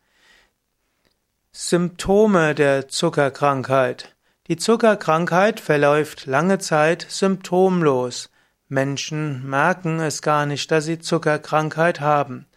Symptome 1.52 2.55
der 2.55 2.88
Zuckerkrankheit. 2.88 4.16
Die 4.47 4.57
Zuckerkrankheit 4.57 5.59
verläuft 5.59 6.25
lange 6.25 6.57
Zeit 6.57 7.05
symptomlos. 7.07 8.31
Menschen 8.69 9.47
merken 9.47 9.99
es 9.99 10.23
gar 10.23 10.47
nicht, 10.47 10.71
dass 10.71 10.85
sie 10.85 10.97
Zuckerkrankheit 10.97 11.99
haben. 11.99 12.47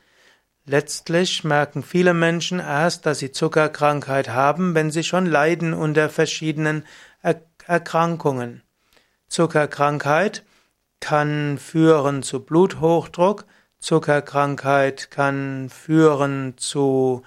Letztlich 0.69 1.45
merken 1.45 1.85
viele 1.85 2.13
Menschen 2.13 2.59
erst, 2.59 3.07
dass 3.07 3.21
sie 3.21 3.31
Zuckerkrankheit 3.31 4.31
haben, 4.31 4.75
wenn 4.75 4.91
sie 4.91 5.05
schon 5.05 5.25
leiden 5.25 5.73
unter 5.73 6.09
verschiedenen 6.09 6.85
er 7.23 7.41
Erkrankungen. 7.67 8.63
Zuckerkrankheit 9.29 10.45
kann 11.01 11.59
führen 11.59 12.23
zu 12.23 12.45
Bluthochdruck, 12.45 13.45
Zuckerkrankheit 13.79 15.11
kann 15.11 15.69
führen 15.71 16.55
zu 16.57 17.23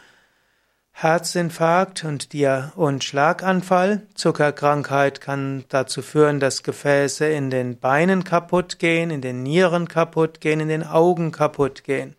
Herzinfarkt 0.92 2.04
und, 2.04 2.34
Dia 2.34 2.74
und 2.76 3.06
Schlaganfall. 3.06 4.08
Zuckerkrankheit 4.16 5.22
kann 5.22 5.64
dazu 5.70 6.02
führen, 6.02 6.42
dass 6.42 6.64
Gefäße 6.64 7.26
in 7.26 7.50
den 7.50 7.80
Beinen 7.80 8.26
kaputt 8.26 8.80
gehen, 8.80 9.10
in 9.10 9.22
den 9.22 9.44
Nieren 9.44 9.88
kaputt 9.88 10.42
gehen, 10.42 10.60
in 10.60 10.68
den 10.68 10.84
Augen 10.84 11.32
kaputt 11.32 11.86
gehen. 11.86 12.18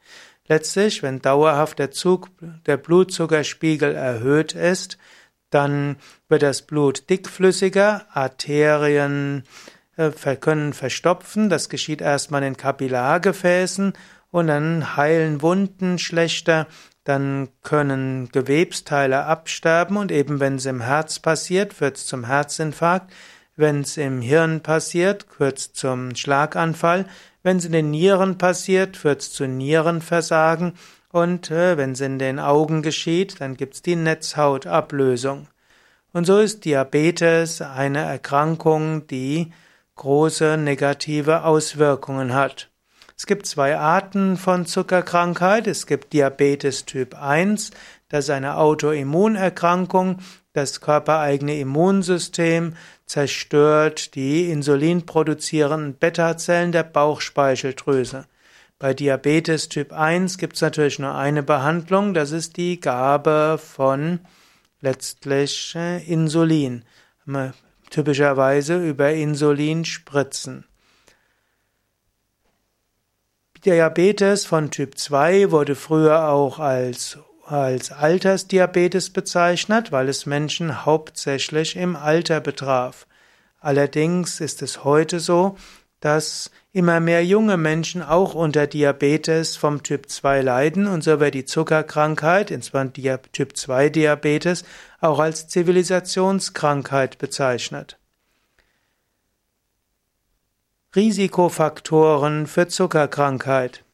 Letztlich, 0.50 1.04
wenn 1.04 1.22
dauerhaft 1.22 1.78
der, 1.78 1.92
Zug, 1.92 2.28
der 2.66 2.76
Blutzuckerspiegel 2.76 3.94
erhöht 3.94 4.52
ist, 4.52 4.98
dann 5.48 5.94
wird 6.28 6.42
das 6.42 6.62
Blut 6.62 7.08
dickflüssiger, 7.08 8.06
Arterien 8.12 9.44
äh, 9.96 10.10
können 10.34 10.72
verstopfen, 10.72 11.50
das 11.50 11.68
geschieht 11.68 12.00
erstmal 12.00 12.42
in 12.42 12.56
Kapillargefäßen 12.56 13.92
und 14.32 14.48
dann 14.48 14.96
heilen 14.96 15.40
Wunden 15.40 16.00
schlechter, 16.00 16.66
dann 17.04 17.50
können 17.62 18.28
Gewebsteile 18.32 19.26
absterben 19.26 19.96
und 19.96 20.10
eben 20.10 20.40
wenn 20.40 20.56
es 20.56 20.66
im 20.66 20.80
Herz 20.80 21.20
passiert, 21.20 21.80
wird 21.80 21.96
es 21.96 22.06
zum 22.06 22.24
Herzinfarkt, 22.26 23.12
wenn 23.60 23.82
es 23.82 23.96
im 23.96 24.20
Hirn 24.20 24.60
passiert, 24.60 25.26
wird 25.38 25.58
es 25.58 25.72
zum 25.72 26.16
Schlaganfall, 26.16 27.06
wenn 27.42 27.58
es 27.58 27.64
in 27.64 27.72
den 27.72 27.90
Nieren 27.90 28.38
passiert, 28.38 28.96
führt 28.96 29.20
es 29.20 29.32
zu 29.32 29.46
Nierenversagen 29.46 30.74
und 31.12 31.50
äh, 31.50 31.76
wenn 31.76 31.92
es 31.92 32.00
in 32.00 32.18
den 32.18 32.38
Augen 32.38 32.82
geschieht, 32.82 33.40
dann 33.40 33.56
gibt 33.56 33.74
es 33.74 33.82
die 33.82 33.96
Netzhautablösung. 33.96 35.48
Und 36.12 36.26
so 36.26 36.38
ist 36.38 36.64
Diabetes 36.64 37.62
eine 37.62 38.00
Erkrankung, 38.00 39.06
die 39.06 39.52
große 39.96 40.56
negative 40.56 41.44
Auswirkungen 41.44 42.34
hat. 42.34 42.70
Es 43.16 43.26
gibt 43.26 43.46
zwei 43.46 43.76
Arten 43.76 44.38
von 44.38 44.64
Zuckerkrankheit. 44.66 45.66
Es 45.66 45.86
gibt 45.86 46.14
Diabetes 46.14 46.86
Typ 46.86 47.14
1, 47.20 47.70
das 48.08 48.24
ist 48.24 48.30
eine 48.30 48.56
Autoimmunerkrankung. 48.56 50.18
Das 50.52 50.80
körpereigene 50.80 51.58
Immunsystem 51.60 52.74
zerstört 53.10 54.14
die 54.14 54.52
insulinproduzierenden 54.52 55.94
Beta-Zellen 55.94 56.70
der 56.70 56.84
Bauchspeicheldrüse. 56.84 58.26
Bei 58.78 58.94
Diabetes 58.94 59.68
Typ 59.68 59.92
1 59.92 60.38
gibt 60.38 60.54
es 60.54 60.62
natürlich 60.62 61.00
nur 61.00 61.16
eine 61.16 61.42
Behandlung, 61.42 62.14
das 62.14 62.30
ist 62.30 62.56
die 62.56 62.78
Gabe 62.78 63.58
von 63.58 64.20
letztlich 64.80 65.74
äh, 65.74 66.04
Insulin. 66.04 66.84
Typischerweise 67.90 68.88
über 68.88 69.10
Insulinspritzen. 69.10 70.66
Diabetes 73.64 74.46
von 74.46 74.70
Typ 74.70 74.96
2 74.96 75.50
wurde 75.50 75.74
früher 75.74 76.28
auch 76.28 76.60
als 76.60 77.18
als 77.50 77.90
Altersdiabetes 77.90 79.10
bezeichnet, 79.10 79.90
weil 79.90 80.08
es 80.08 80.26
Menschen 80.26 80.84
hauptsächlich 80.84 81.76
im 81.76 81.96
Alter 81.96 82.40
betraf. 82.40 83.06
Allerdings 83.58 84.40
ist 84.40 84.62
es 84.62 84.84
heute 84.84 85.20
so, 85.20 85.56
dass 85.98 86.50
immer 86.72 87.00
mehr 87.00 87.24
junge 87.24 87.56
Menschen 87.56 88.02
auch 88.02 88.34
unter 88.34 88.66
Diabetes 88.66 89.56
vom 89.56 89.82
Typ 89.82 90.08
2 90.08 90.40
leiden 90.40 90.86
und 90.86 91.02
so 91.02 91.20
wird 91.20 91.34
die 91.34 91.44
Zuckerkrankheit, 91.44 92.50
insbesondere 92.50 93.20
Typ 93.32 93.56
2 93.56 93.90
Diabetes, 93.90 94.64
auch 95.00 95.18
als 95.18 95.48
Zivilisationskrankheit 95.48 97.18
bezeichnet. 97.18 97.98
Risikofaktoren 100.94 102.46
für 102.46 102.68
Zuckerkrankheit. 102.68 103.84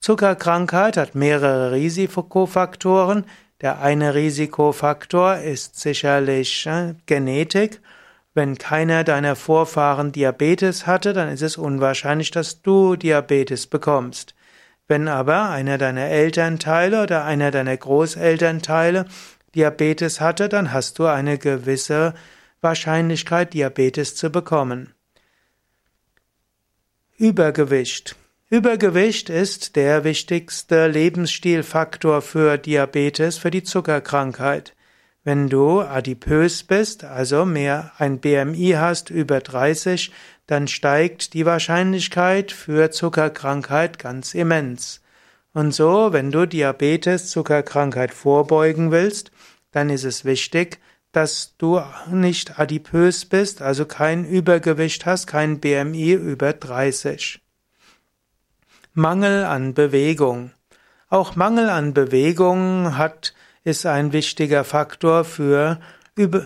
Zuckerkrankheit 0.00 0.96
hat 0.96 1.14
mehrere 1.14 1.72
Risikofaktoren. 1.72 3.24
Der 3.60 3.80
eine 3.80 4.14
Risikofaktor 4.14 5.36
ist 5.36 5.78
sicherlich 5.78 6.66
äh, 6.66 6.94
Genetik. 7.04 7.80
Wenn 8.32 8.56
keiner 8.56 9.04
deiner 9.04 9.36
Vorfahren 9.36 10.12
Diabetes 10.12 10.86
hatte, 10.86 11.12
dann 11.12 11.28
ist 11.28 11.42
es 11.42 11.58
unwahrscheinlich, 11.58 12.30
dass 12.30 12.62
du 12.62 12.96
Diabetes 12.96 13.66
bekommst. 13.66 14.34
Wenn 14.88 15.06
aber 15.06 15.50
einer 15.50 15.76
deiner 15.76 16.06
Elternteile 16.06 17.02
oder 17.02 17.24
einer 17.24 17.50
deiner 17.50 17.76
Großelternteile 17.76 19.04
Diabetes 19.54 20.20
hatte, 20.20 20.48
dann 20.48 20.72
hast 20.72 20.98
du 20.98 21.06
eine 21.06 21.36
gewisse 21.36 22.14
Wahrscheinlichkeit, 22.60 23.52
Diabetes 23.52 24.14
zu 24.14 24.30
bekommen. 24.30 24.94
Übergewicht. 27.18 28.16
Übergewicht 28.52 29.30
ist 29.30 29.76
der 29.76 30.02
wichtigste 30.02 30.88
Lebensstilfaktor 30.88 32.20
für 32.20 32.58
Diabetes, 32.58 33.38
für 33.38 33.52
die 33.52 33.62
Zuckerkrankheit. 33.62 34.74
Wenn 35.22 35.48
du 35.48 35.82
adipös 35.82 36.64
bist, 36.64 37.04
also 37.04 37.44
mehr 37.44 37.92
ein 37.98 38.18
BMI 38.18 38.72
hast 38.76 39.08
über 39.08 39.38
30, 39.38 40.10
dann 40.48 40.66
steigt 40.66 41.34
die 41.34 41.46
Wahrscheinlichkeit 41.46 42.50
für 42.50 42.90
Zuckerkrankheit 42.90 44.00
ganz 44.00 44.34
immens. 44.34 45.00
Und 45.54 45.72
so, 45.72 46.12
wenn 46.12 46.32
du 46.32 46.44
Diabetes, 46.44 47.30
Zuckerkrankheit 47.30 48.12
vorbeugen 48.12 48.90
willst, 48.90 49.30
dann 49.70 49.90
ist 49.90 50.02
es 50.02 50.24
wichtig, 50.24 50.80
dass 51.12 51.54
du 51.56 51.80
nicht 52.10 52.58
adipös 52.58 53.26
bist, 53.26 53.62
also 53.62 53.84
kein 53.84 54.24
Übergewicht 54.24 55.06
hast, 55.06 55.28
kein 55.28 55.60
BMI 55.60 56.14
über 56.14 56.52
30. 56.52 57.40
Mangel 58.94 59.44
an 59.44 59.72
Bewegung. 59.72 60.50
Auch 61.08 61.36
Mangel 61.36 61.70
an 61.70 61.94
Bewegung 61.94 62.98
hat, 62.98 63.34
ist 63.62 63.86
ein 63.86 64.12
wichtiger 64.12 64.64
Faktor 64.64 65.22
für, 65.22 65.78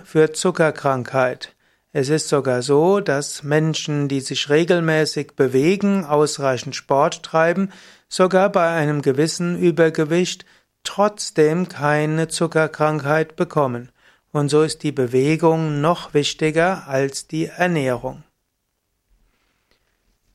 für 0.05 0.32
Zuckerkrankheit. 0.32 1.55
Es 1.94 2.11
ist 2.11 2.29
sogar 2.29 2.61
so, 2.61 3.00
dass 3.00 3.44
Menschen, 3.44 4.08
die 4.08 4.20
sich 4.20 4.50
regelmäßig 4.50 5.37
bewegen, 5.37 6.05
ausreichend 6.05 6.76
Sport 6.76 7.23
treiben, 7.23 7.73
sogar 8.11 8.52
bei 8.52 8.69
einem 8.69 9.00
gewissen 9.00 9.58
Übergewicht 9.58 10.44
trotzdem 10.82 11.69
keine 11.69 12.29
Zuckerkrankheit 12.29 13.37
bekommen. 13.37 13.90
Und 14.32 14.50
so 14.50 14.64
ist 14.64 14.82
die 14.82 14.93
Bewegung 14.93 15.81
noch 15.81 16.12
wichtiger 16.12 16.88
als 16.88 17.26
die 17.26 17.47
Ernährung. 17.47 18.23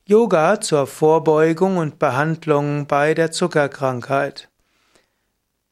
Yoga 0.09 0.59
zur 0.59 0.87
Vorbeugung 0.87 1.77
und 1.77 1.99
Behandlung 1.99 2.87
bei 2.87 3.13
der 3.13 3.29
Zuckerkrankheit. 3.29 4.49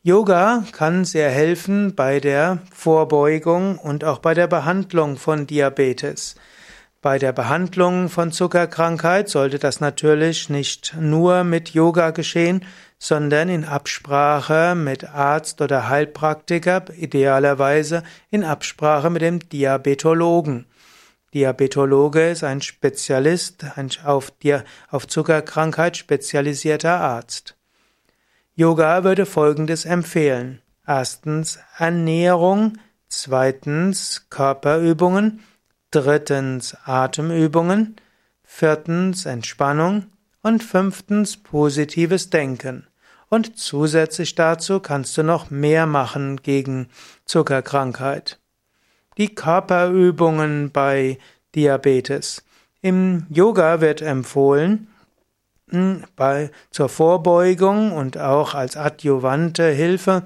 Yoga 0.04 0.64
kann 0.74 1.06
sehr 1.06 1.32
helfen 1.32 1.96
bei 1.96 2.20
der 2.20 2.60
Vorbeugung 2.72 3.80
und 3.80 4.04
auch 4.04 4.20
bei 4.20 4.36
der 4.36 4.46
Behandlung 4.46 5.18
von 5.18 5.48
Diabetes. 5.48 6.36
Bei 7.02 7.18
der 7.18 7.32
Behandlung 7.32 8.10
von 8.10 8.32
Zuckerkrankheit 8.32 9.28
sollte 9.28 9.58
das 9.58 9.80
natürlich 9.80 10.52
nicht 10.52 10.96
nur 11.00 11.44
mit 11.44 11.72
Yoga 11.72 12.12
geschehen, 12.12 12.64
sondern 13.00 13.50
in 13.50 13.66
Absprache 13.66 14.76
mit 14.76 15.04
Arzt 15.04 15.62
oder 15.62 15.90
Heilpraktiker, 15.90 16.86
idealerweise 16.96 18.04
in 18.30 18.44
Absprache 18.44 19.10
mit 19.10 19.24
dem 19.24 19.40
Diabetologen. 19.50 20.68
Diabetologe 21.34 22.30
ist 22.30 22.44
ein 22.44 22.62
Spezialist, 22.62 23.66
ein 23.76 23.90
auf, 24.04 24.32
auf 24.90 25.08
Zuckerkrankheit 25.08 25.98
spezialisierter 25.98 27.00
Arzt. 27.00 27.58
Yoga 28.56 29.04
würde 29.04 29.26
Folgendes 29.26 29.86
empfehlen. 29.86 30.62
Erstens 30.86 31.60
Ernährung, 31.78 32.78
zweitens 33.10 34.28
Körperübungen, 34.30 35.42
drittens 35.92 36.76
Atemübungen, 36.86 37.98
viertens 38.44 39.26
Entspannung 39.26 40.08
und 40.42 40.64
fünftens 40.64 41.38
positives 41.38 42.30
Denken. 42.30 42.88
Und 43.30 43.60
zusätzlich 43.60 44.36
dazu 44.36 44.80
kannst 44.80 45.18
du 45.18 45.24
noch 45.24 45.50
mehr 45.50 45.86
machen 45.86 46.42
gegen 46.42 46.88
Zuckerkrankheit. 47.26 48.40
Die 49.18 49.34
Körperübungen 49.34 50.72
bei 50.72 51.18
Diabetes. 51.56 52.44
Im 52.82 53.26
Yoga 53.30 53.82
wird 53.82 54.02
empfohlen, 54.04 54.88
hm, 55.70 56.04
bei, 56.16 56.52
zur 56.70 56.88
Vorbeugung 56.88 57.92
und 57.92 58.18
auch 58.18 58.54
als 58.54 58.78
adjuvante 58.78 59.70
Hilfe 59.70 60.24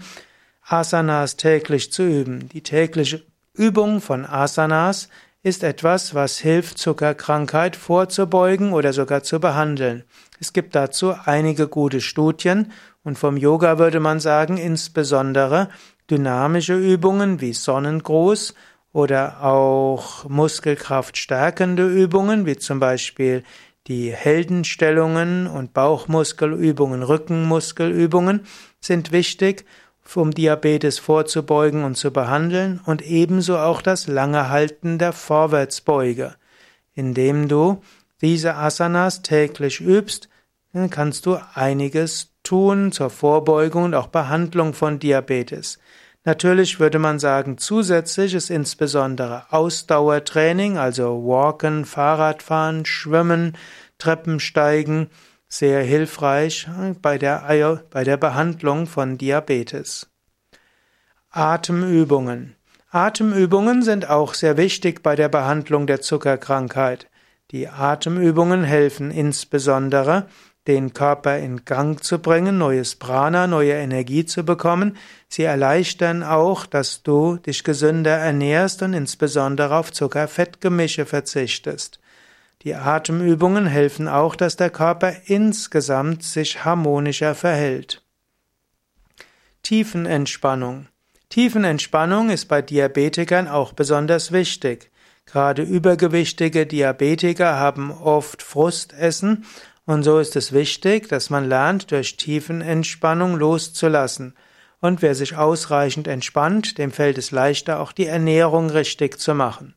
Asanas 0.62 1.38
täglich 1.38 1.92
zu 1.92 2.04
üben. 2.04 2.50
Die 2.50 2.62
tägliche 2.62 3.24
Übung 3.54 4.02
von 4.02 4.26
Asanas 4.26 5.10
ist 5.42 5.64
etwas, 5.64 6.14
was 6.14 6.38
hilft, 6.38 6.78
Zuckerkrankheit 6.78 7.76
vorzubeugen 7.76 8.74
oder 8.74 8.94
sogar 8.94 9.24
zu 9.24 9.40
behandeln. 9.40 10.04
Es 10.40 10.54
gibt 10.54 10.76
dazu 10.76 11.16
einige 11.26 11.68
gute 11.68 12.02
Studien 12.02 12.72
und 13.04 13.18
vom 13.18 13.38
Yoga 13.38 13.80
würde 13.80 14.00
man 14.00 14.20
sagen, 14.20 14.58
insbesondere 14.58 15.70
dynamische 16.10 16.78
Übungen 16.78 17.42
wie 17.42 17.54
Sonnengruß 17.54 18.54
oder 18.94 19.44
auch 19.44 20.28
Muskelkraft 20.28 21.18
stärkende 21.18 21.88
Übungen, 21.88 22.46
wie 22.46 22.58
zum 22.58 22.80
Beispiel 22.80 23.44
die 23.88 24.12
Heldenstellungen 24.12 25.48
und 25.48 25.74
Bauchmuskelübungen, 25.74 27.04
Rückenmuskelübungen 27.04 28.42
sind 28.80 29.12
wichtig, 29.12 29.66
um 30.14 30.32
Diabetes 30.32 31.00
vorzubeugen 31.00 31.84
und 31.84 31.96
zu 31.96 32.12
behandeln 32.12 32.82
und 32.86 33.02
ebenso 33.02 33.58
auch 33.58 33.82
das 33.82 34.08
lange 34.08 34.50
Halten 34.50 34.98
der 34.98 35.14
Vorwärtsbeuge. 35.14 36.36
Indem 36.94 37.48
du 37.48 37.82
diese 38.22 38.56
Asanas 38.56 39.22
täglich 39.22 39.80
übst, 39.80 40.30
kannst 40.90 41.26
du 41.26 41.38
einiges 41.54 42.32
tun 42.44 42.92
zur 42.92 43.10
Vorbeugung 43.10 43.86
und 43.86 43.96
auch 43.96 44.08
Behandlung 44.08 44.74
von 44.74 45.00
Diabetes. 45.00 45.80
Natürlich 46.24 46.80
würde 46.80 47.00
man 47.00 47.18
sagen, 47.18 47.58
zusätzlich 47.58 48.36
ist 48.36 48.52
insbesondere 48.52 49.52
Ausdauertraining, 49.52 50.78
also 50.78 51.24
Walken, 51.26 51.84
Fahrradfahren, 51.86 52.86
Schwimmen, 52.86 53.58
Treppensteigen, 53.98 55.10
sehr 55.48 55.82
hilfreich 55.82 56.70
bei 57.02 57.18
der, 57.18 57.84
bei 57.90 58.04
der 58.04 58.18
Behandlung 58.18 58.86
von 58.86 59.18
Diabetes. 59.18 60.10
Atemübungen. 61.32 62.56
Atemübungen 62.92 63.82
sind 63.82 64.10
auch 64.10 64.34
sehr 64.34 64.58
wichtig 64.58 65.02
bei 65.02 65.16
der 65.16 65.30
Behandlung 65.30 65.88
der 65.88 66.02
Zuckerkrankheit. 66.02 67.08
Die 67.52 67.68
Atemübungen 67.68 68.64
helfen 68.64 69.12
insbesondere 69.12 70.28
den 70.68 70.94
Körper 70.94 71.40
in 71.40 71.66
Gang 71.66 72.04
zu 72.04 72.20
bringen, 72.20 72.58
neues 72.58 72.96
Prana, 72.96 73.48
neue 73.48 73.74
Energie 73.74 74.26
zu 74.26 74.44
bekommen. 74.44 74.98
Sie 75.28 75.44
erleichtern 75.44 76.24
auch, 76.24 76.66
dass 76.66 77.02
du 77.04 77.38
dich 77.38 77.64
gesünder 77.64 78.18
ernährst 78.18 78.84
und 78.84 78.94
insbesondere 78.94 79.76
auf 79.76 79.92
Zuckerfettgemische 79.92 81.06
verzichtest. 81.06 82.00
Die 82.62 82.76
Atemübungen 82.76 83.66
helfen 83.66 84.08
auch, 84.08 84.36
dass 84.36 84.56
der 84.56 84.70
Körper 84.70 85.14
insgesamt 85.26 86.24
sich 86.24 86.64
harmonischer 86.64 87.34
verhält. 87.34 88.04
Tiefenentspannung. 89.64 90.88
Tiefenentspannung 91.30 92.30
ist 92.30 92.48
bei 92.48 92.62
Diabetikern 92.62 93.48
auch 93.48 93.74
besonders 93.74 94.32
wichtig. 94.32 94.92
Gerade 95.26 95.64
übergewichtige 95.64 96.68
Diabetiker 96.68 97.58
haben 97.58 97.92
oft 97.92 98.44
Frustessen 98.44 99.46
und 99.86 100.04
so 100.04 100.20
ist 100.20 100.36
es 100.36 100.54
wichtig, 100.54 101.10
dass 101.10 101.30
man 101.30 101.48
lernt, 101.48 101.92
durch 101.92 102.18
Tiefenentspannung 102.18 103.36
loszulassen. 103.36 104.36
Und 104.80 105.02
wer 105.02 105.16
sich 105.16 105.38
ausreichend 105.38 106.08
entspannt, 106.08 106.78
dem 106.78 106.92
fällt 106.92 107.18
es 107.18 107.32
leichter, 107.32 107.80
auch 107.80 107.92
die 107.92 108.08
Ernährung 108.08 108.70
richtig 108.70 109.20
zu 109.20 109.34
machen. 109.36 109.76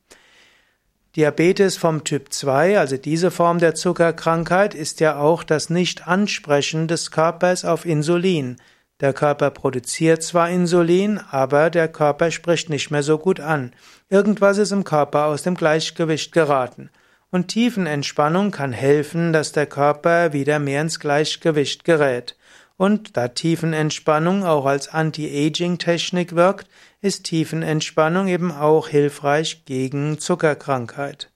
Diabetes 1.16 1.76
vom 1.76 2.02
Typ 2.02 2.32
2, 2.32 2.78
also 2.78 2.96
diese 2.96 3.30
Form 3.30 3.58
der 3.60 3.74
Zuckerkrankheit, 3.74 4.74
ist 4.74 5.00
ja 5.00 5.16
auch 5.16 5.44
das 5.44 5.70
Nicht-Ansprechen 5.70 6.88
des 6.88 7.10
Körpers 7.10 7.64
auf 7.64 7.86
Insulin. 7.86 8.56
Der 9.00 9.12
Körper 9.12 9.50
produziert 9.50 10.22
zwar 10.22 10.50
Insulin, 10.50 11.20
aber 11.30 11.70
der 11.70 11.88
Körper 11.88 12.30
spricht 12.30 12.68
nicht 12.68 12.90
mehr 12.90 13.02
so 13.02 13.18
gut 13.18 13.38
an. 13.38 13.74
Irgendwas 14.08 14.58
ist 14.58 14.72
im 14.72 14.84
Körper 14.84 15.26
aus 15.26 15.42
dem 15.42 15.54
Gleichgewicht 15.54 16.32
geraten. 16.32 16.90
Und 17.34 17.48
Tiefenentspannung 17.48 18.52
kann 18.52 18.72
helfen, 18.72 19.32
dass 19.32 19.50
der 19.50 19.66
Körper 19.66 20.32
wieder 20.32 20.60
mehr 20.60 20.82
ins 20.82 21.00
Gleichgewicht 21.00 21.84
gerät. 21.84 22.36
Und 22.76 23.16
da 23.16 23.26
Tiefenentspannung 23.26 24.44
auch 24.44 24.66
als 24.66 24.86
Anti-Aging-Technik 24.86 26.36
wirkt, 26.36 26.69
ist 27.00 27.25
Tiefenentspannung 27.25 28.28
eben 28.28 28.52
auch 28.52 28.86
hilfreich 28.86 29.64
gegen 29.64 30.20
Zuckerkrankheit. 30.20 31.32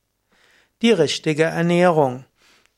Die 0.82 0.92
richtige 0.92 1.42
Ernährung. 1.42 2.26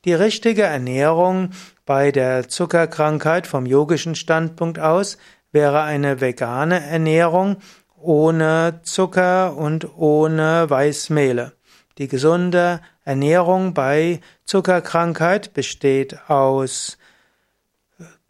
Die 0.03 0.15
richtige 0.15 0.63
Ernährung 0.63 1.51
bei 1.85 2.11
der 2.11 2.49
Zuckerkrankheit 2.49 3.45
vom 3.45 3.67
yogischen 3.67 4.15
Standpunkt 4.15 4.79
aus 4.79 5.19
wäre 5.51 5.83
eine 5.83 6.21
vegane 6.21 6.83
Ernährung 6.83 7.57
ohne 7.95 8.79
Zucker 8.81 9.55
und 9.55 9.95
ohne 9.95 10.67
Weißmehle. 10.67 11.53
Die 11.99 12.07
gesunde 12.07 12.81
Ernährung 13.11 13.73
bei 13.73 14.21
Zuckerkrankheit 14.45 15.53
besteht 15.53 16.29
aus 16.29 16.97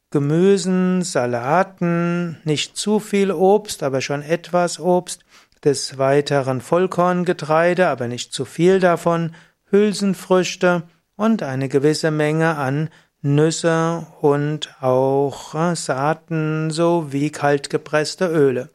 Gemüsen, 0.09 1.03
Salaten, 1.03 2.41
nicht 2.45 2.77
zu 2.77 2.99
viel 2.99 3.31
Obst, 3.31 3.83
aber 3.83 4.01
schon 4.01 4.23
etwas 4.23 4.79
Obst, 4.79 5.23
des 5.63 5.99
weiteren 5.99 6.61
Vollkorngetreide, 6.61 7.89
aber 7.89 8.07
nicht 8.07 8.33
zu 8.33 8.43
viel 8.43 8.79
davon, 8.79 9.35
Hülsenfrüchte 9.69 10.81
und 11.15 11.43
eine 11.43 11.69
gewisse 11.69 12.09
Menge 12.09 12.57
an 12.57 12.89
Nüsse 13.21 14.07
und 14.21 14.75
auch 14.81 15.53
äh, 15.53 15.75
Saaten 15.75 16.71
sowie 16.71 17.29
kaltgepresste 17.29 18.25
Öle. 18.25 18.71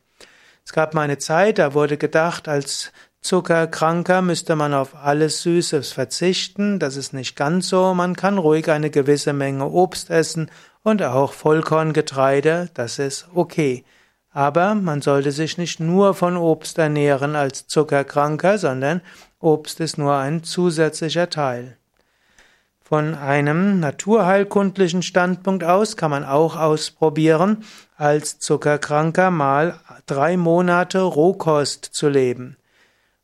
Es 0.65 0.73
gab 0.73 0.95
mal 0.95 1.03
eine 1.03 1.19
Zeit, 1.19 1.59
da 1.59 1.75
wurde 1.75 1.97
gedacht, 1.97 2.47
als 2.47 2.93
Zuckerkranker 3.27 4.23
müsste 4.23 4.55
man 4.55 4.73
auf 4.73 4.95
alles 4.95 5.43
Süßes 5.43 5.91
verzichten. 5.91 6.79
Das 6.79 6.97
ist 6.97 7.13
nicht 7.13 7.35
ganz 7.35 7.69
so. 7.69 7.93
Man 7.93 8.15
kann 8.15 8.39
ruhig 8.39 8.71
eine 8.71 8.89
gewisse 8.89 9.33
Menge 9.33 9.69
Obst 9.69 10.11
essen 10.11 10.49
und 10.85 11.03
auch 11.03 11.33
Vollkorngetreide. 11.33 12.71
Das 12.75 13.01
ist 13.01 13.27
okay. 13.35 13.85
Aber 14.31 14.77
man 14.77 15.03
sollte 15.03 15.33
sich 15.33 15.59
nicht 15.59 15.81
nur 15.81 16.15
von 16.15 16.37
Obst 16.37 16.79
ernähren 16.79 17.35
als 17.35 17.67
Zuckerkranker, 17.67 18.59
sondern 18.59 19.01
Obst 19.41 19.81
ist 19.81 19.99
nur 19.99 20.15
ein 20.15 20.45
zusätzlicher 20.45 21.29
Teil. 21.29 21.77
Von 22.81 23.17
einem 23.17 23.81
naturheilkundlichen 23.81 25.03
Standpunkt 25.03 25.65
aus 25.65 25.97
kann 25.97 26.13
man 26.13 26.25
auch 26.25 26.55
ausprobieren, 26.55 27.65
als 27.97 28.39
Zuckerkranker 28.39 29.33
mal 29.33 29.81
drei 30.07 30.37
Monate 30.37 31.01
Rohkost 31.01 31.87
zu 31.87 32.09
leben. 32.09 32.57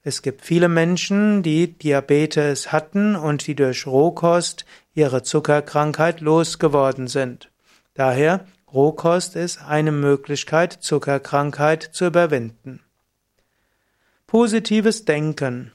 Es 0.04 0.22
gibt 0.22 0.44
viele 0.44 0.68
Menschen, 0.68 1.42
die 1.42 1.78
Diabetes 1.78 2.72
hatten 2.72 3.14
und 3.14 3.46
die 3.46 3.54
durch 3.54 3.86
Rohkost 3.86 4.64
ihre 4.94 5.22
Zuckerkrankheit 5.22 6.20
losgeworden 6.20 7.06
sind. 7.06 7.50
Daher 7.94 8.44
Rohkost 8.72 9.36
ist 9.36 9.62
eine 9.62 9.92
Möglichkeit, 9.92 10.72
Zuckerkrankheit 10.72 11.90
zu 11.92 12.06
überwinden. 12.06 12.80
Positives 14.26 15.04
Denken. 15.04 15.72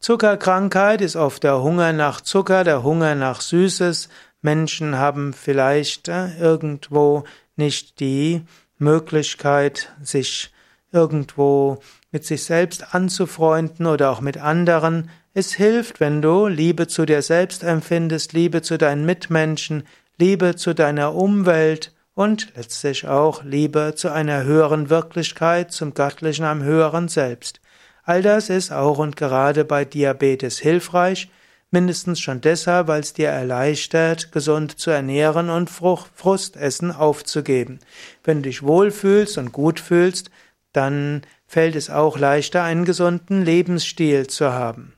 Zuckerkrankheit 0.00 1.00
ist 1.00 1.16
oft 1.16 1.44
der 1.44 1.62
Hunger 1.62 1.92
nach 1.92 2.20
Zucker, 2.20 2.64
der 2.64 2.82
Hunger 2.82 3.14
nach 3.14 3.40
Süßes. 3.40 4.08
Menschen 4.42 4.96
haben 4.96 5.32
vielleicht 5.32 6.08
äh, 6.08 6.36
irgendwo 6.38 7.24
nicht 7.56 8.00
die 8.00 8.42
Möglichkeit, 8.78 9.92
sich 10.02 10.52
irgendwo 10.90 11.78
mit 12.12 12.24
sich 12.24 12.44
selbst 12.44 12.94
anzufreunden 12.94 13.86
oder 13.86 14.10
auch 14.10 14.20
mit 14.20 14.38
anderen. 14.38 15.10
Es 15.32 15.54
hilft, 15.54 16.00
wenn 16.00 16.22
du 16.22 16.46
Liebe 16.46 16.88
zu 16.88 17.06
dir 17.06 17.22
selbst 17.22 17.62
empfindest, 17.62 18.32
Liebe 18.32 18.62
zu 18.62 18.78
deinen 18.78 19.06
Mitmenschen, 19.06 19.84
Liebe 20.18 20.56
zu 20.56 20.74
deiner 20.74 21.14
Umwelt 21.14 21.92
und 22.14 22.52
letztlich 22.56 23.06
auch 23.06 23.44
Liebe 23.44 23.94
zu 23.96 24.12
einer 24.12 24.44
höheren 24.44 24.90
Wirklichkeit, 24.90 25.72
zum 25.72 25.94
Göttlichen 25.94 26.44
am 26.44 26.62
höheren 26.62 27.08
Selbst. 27.08 27.60
All 28.02 28.22
das 28.22 28.50
ist 28.50 28.72
auch 28.72 28.98
und 28.98 29.16
gerade 29.16 29.64
bei 29.64 29.84
Diabetes 29.84 30.58
hilfreich, 30.58 31.30
mindestens 31.70 32.20
schon 32.20 32.40
deshalb, 32.40 32.88
weil 32.88 33.00
es 33.00 33.12
dir 33.12 33.28
erleichtert, 33.28 34.32
gesund 34.32 34.78
zu 34.78 34.90
ernähren 34.90 35.48
und 35.50 35.70
Frustessen 35.70 36.90
aufzugeben. 36.90 37.78
Wenn 38.24 38.38
du 38.38 38.48
dich 38.48 38.62
wohlfühlst 38.62 39.38
und 39.38 39.52
gut 39.52 39.78
fühlst, 39.78 40.30
dann 40.72 41.22
fällt 41.50 41.74
es 41.74 41.90
auch 41.90 42.16
leichter, 42.16 42.62
einen 42.62 42.84
gesunden 42.84 43.44
Lebensstil 43.44 44.28
zu 44.28 44.52
haben. 44.52 44.92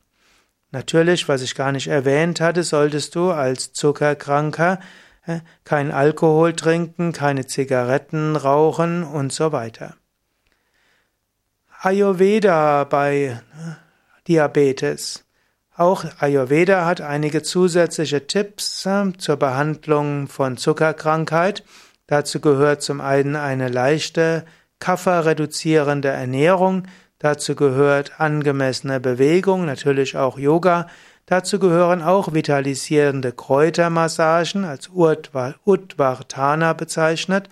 Natürlich, 0.71 1.27
was 1.27 1.41
ich 1.41 1.55
gar 1.55 1.73
nicht 1.73 1.87
erwähnt 1.87 2.43
hatte, 2.43 2.63
solltest 2.63 3.15
du 3.15 3.31
als 3.31 3.73
Zuckerkranker 3.73 4.79
äh, 5.25 5.41
kein 5.65 5.91
Alkohol 5.91 6.53
trinken, 6.53 7.15
keine 7.15 7.47
Zigaretten 7.47 8.37
rauchen 8.37 9.03
und 9.03 9.33
so 9.33 9.51
weiter. 9.53 9.97
Ayurveda 11.81 12.85
bei 12.85 13.17
äh, 13.17 13.39
Diabetes. 14.29 15.25
Auch 15.75 16.05
Ayurveda 16.19 16.85
hat 16.85 17.01
einige 17.01 17.43
zusätzliche 17.43 18.27
Tipps 18.27 18.85
äh, 18.85 19.11
zur 19.17 19.39
Behandlung 19.39 20.29
von 20.29 20.59
Zuckerkrankheit. 20.59 21.65
Dazu 22.09 22.41
gehört 22.41 22.83
zum 22.83 23.01
einen 23.01 23.37
eine 23.37 23.69
leichte 23.69 24.45
kafferreduzierende 24.83 26.09
Ernährung, 26.09 26.89
dazu 27.21 27.55
gehört 27.55 28.21
angemessene 28.21 28.99
Bewegung, 28.99 29.65
natürlich 29.65 30.17
auch 30.17 30.41
Yoga, 30.41 30.89
dazu 31.27 31.61
gehören 31.61 32.03
auch 32.03 32.35
vitalisierende 32.35 33.31
Kräutermassagen, 33.31 34.65
als 34.65 34.89
Udvartana 34.89 36.73
bezeichnet, 36.73 37.49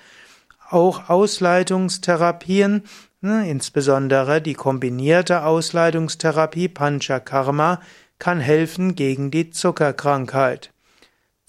auch 0.71 1.09
Ausleitungstherapien, 1.09 2.83
ne, 3.21 3.49
insbesondere 3.49 4.43
die 4.43 4.55
kombinierte 4.55 5.45
Ausleitungstherapie 5.45 6.67
Panchakarma 6.67 7.81
kann 8.19 8.41
helfen 8.41 8.97
gegen 8.97 9.31
die 9.31 9.51
Zuckerkrankheit. 9.51 10.73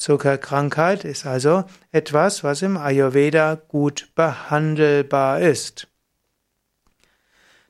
Zuckerkrankheit 0.01 1.05
ist 1.05 1.27
also 1.27 1.63
etwas, 1.91 2.43
was 2.43 2.63
im 2.63 2.75
Ayurveda 2.75 3.53
gut 3.53 4.10
behandelbar 4.15 5.41
ist. 5.41 5.88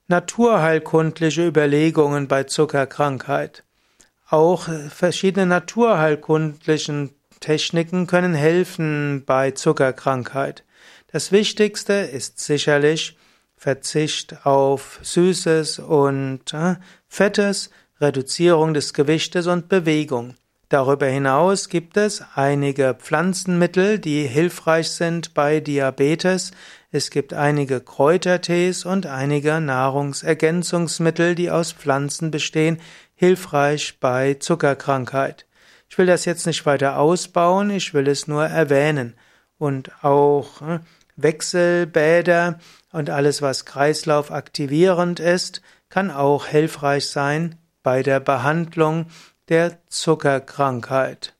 Naturheilkundliche 0.08 1.46
Überlegungen 1.46 2.30
bei 2.30 2.46
Zuckerkrankheit. 2.46 3.66
Auch 4.30 4.70
verschiedene 4.90 5.46
naturheilkundlichen 5.46 7.10
Techniken 7.42 8.08
können 8.08 8.34
helfen 8.34 9.24
bei 9.26 9.52
Zuckerkrankheit. 9.52 10.64
Das 11.12 11.34
Wichtigste 11.34 11.94
ist 11.94 12.40
sicherlich 12.40 13.18
Verzicht 13.58 14.46
auf 14.46 15.00
Süßes 15.02 15.80
und 15.80 16.54
äh, 16.54 16.78
Fettes, 17.10 17.72
Reduzierung 18.00 18.74
des 18.74 18.94
Gewichtes 18.94 19.48
und 19.48 19.68
Bewegung. 19.68 20.36
Darüber 20.72 21.08
hinaus 21.08 21.68
gibt 21.68 21.98
es 21.98 22.24
einige 22.34 22.96
Pflanzenmittel, 22.98 24.00
die 24.00 24.26
hilfreich 24.26 24.90
sind 24.90 25.34
bei 25.34 25.60
Diabetes. 25.60 26.52
Es 26.92 27.10
gibt 27.10 27.34
einige 27.34 27.82
Kräutertees 27.82 28.86
und 28.86 29.06
einige 29.06 29.60
Nahrungsergänzungsmittel, 29.60 31.36
die 31.36 31.52
aus 31.52 31.74
Pflanzen 31.74 32.32
bestehen, 32.32 32.78
hilfreich 33.16 34.00
bei 34.00 34.36
Zuckerkrankheit. 34.36 35.46
Ich 35.90 35.98
will 35.98 36.06
das 36.06 36.24
jetzt 36.24 36.48
nicht 36.48 36.66
weiter 36.66 36.98
ausbauen, 37.00 37.70
ich 37.70 37.94
will 37.94 38.08
es 38.08 38.30
nur 38.30 38.46
erwähnen. 38.46 39.16
Und 39.58 39.92
auch 40.02 40.62
äh, 40.62 40.80
Wechselbäder 41.18 42.60
und 42.94 43.10
alles, 43.10 43.42
was 43.42 43.66
kreislaufaktivierend 43.66 45.20
ist, 45.20 45.62
kann 45.90 46.12
auch 46.12 46.46
hilfreich 46.46 47.10
sein 47.10 47.58
bei 47.84 48.04
der 48.04 48.22
Behandlung 48.22 49.08
der 49.52 49.86
Zuckerkrankheit. 49.90 51.36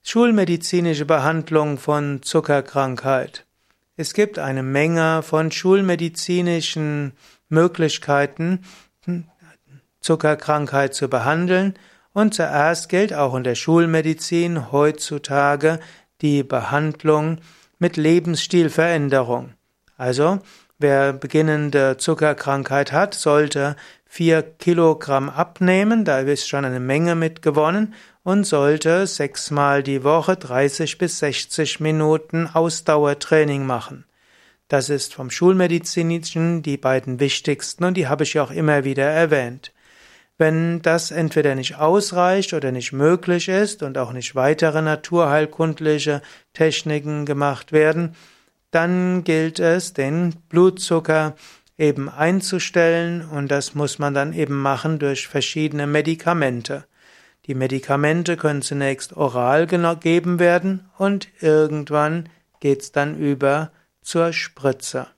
Schulmedizinische 0.00 1.04
Behandlung 1.04 1.76
von 1.76 2.22
Zuckerkrankheit. 2.22 3.46
Es 3.96 4.14
gibt 4.14 4.38
eine 4.38 4.62
Menge 4.62 5.24
von 5.24 5.50
schulmedizinischen 5.50 7.14
Möglichkeiten, 7.48 8.60
Zuckerkrankheit 10.00 10.94
zu 10.94 11.08
behandeln, 11.08 11.74
und 12.12 12.32
zuerst 12.32 12.88
gilt 12.88 13.12
auch 13.12 13.34
in 13.34 13.42
der 13.42 13.56
Schulmedizin 13.56 14.70
heutzutage 14.70 15.80
die 16.20 16.44
Behandlung 16.44 17.38
mit 17.80 17.96
Lebensstilveränderung. 17.96 19.54
Also, 19.96 20.38
wer 20.78 21.12
beginnende 21.12 21.96
Zuckerkrankheit 21.96 22.92
hat, 22.92 23.14
sollte 23.14 23.74
vier 24.14 24.42
Kilogramm 24.42 25.30
abnehmen, 25.30 26.04
da 26.04 26.18
ist 26.18 26.46
schon 26.46 26.66
eine 26.66 26.80
Menge 26.80 27.14
mitgewonnen 27.14 27.94
und 28.22 28.44
sollte 28.44 29.06
sechsmal 29.06 29.82
die 29.82 30.04
Woche 30.04 30.36
30 30.36 30.98
bis 30.98 31.18
60 31.20 31.80
Minuten 31.80 32.46
Ausdauertraining 32.46 33.64
machen. 33.64 34.04
Das 34.68 34.90
ist 34.90 35.14
vom 35.14 35.30
Schulmedizinischen 35.30 36.60
die 36.62 36.76
beiden 36.76 37.20
wichtigsten 37.20 37.84
und 37.84 37.96
die 37.96 38.06
habe 38.06 38.24
ich 38.24 38.38
auch 38.38 38.50
immer 38.50 38.84
wieder 38.84 39.06
erwähnt. 39.06 39.72
Wenn 40.36 40.82
das 40.82 41.10
entweder 41.10 41.54
nicht 41.54 41.76
ausreicht 41.76 42.52
oder 42.52 42.70
nicht 42.70 42.92
möglich 42.92 43.48
ist 43.48 43.82
und 43.82 43.96
auch 43.96 44.12
nicht 44.12 44.34
weitere 44.34 44.82
naturheilkundliche 44.82 46.20
Techniken 46.52 47.24
gemacht 47.24 47.72
werden, 47.72 48.14
dann 48.72 49.24
gilt 49.24 49.58
es, 49.58 49.94
den 49.94 50.34
Blutzucker 50.50 51.34
eben 51.82 52.08
einzustellen 52.08 53.28
und 53.28 53.48
das 53.48 53.74
muss 53.74 53.98
man 53.98 54.14
dann 54.14 54.32
eben 54.32 54.56
machen 54.56 55.00
durch 55.00 55.26
verschiedene 55.26 55.88
Medikamente. 55.88 56.84
Die 57.46 57.56
Medikamente 57.56 58.36
können 58.36 58.62
zunächst 58.62 59.16
oral 59.16 59.66
gegeben 59.66 60.38
werden 60.38 60.88
und 60.96 61.28
irgendwann 61.40 62.28
geht's 62.60 62.92
dann 62.92 63.18
über 63.18 63.72
zur 64.00 64.32
Spritze. 64.32 65.08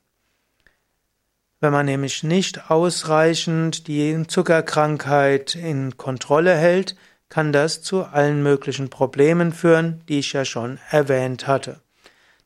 Wenn 1.61 1.73
man 1.73 1.85
nämlich 1.85 2.23
nicht 2.23 2.71
ausreichend 2.71 3.87
die 3.87 4.27
Zuckerkrankheit 4.27 5.55
in 5.55 5.99
Kontrolle 5.99 6.57
hält, 6.57 6.97
kann 7.29 7.53
das 7.53 7.83
zu 7.83 8.05
allen 8.05 8.43
möglichen 8.43 8.89
Problemen 8.89 9.53
führen, 9.53 10.03
die 10.09 10.21
ich 10.21 10.33
ja 10.33 10.47
schon 10.47 10.79
erwähnt 10.91 11.47
hatte. 11.47 11.84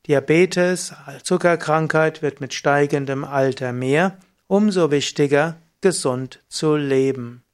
Diabetes, 0.08 0.94
Zuckerkrankheit 1.22 2.22
wird 2.22 2.40
mit 2.40 2.54
steigendem 2.54 3.24
Alter 3.24 3.74
mehr, 3.74 4.18
umso 4.46 4.90
wichtiger, 4.90 5.60
gesund 5.82 6.42
zu 6.48 6.76
leben. 6.76 7.44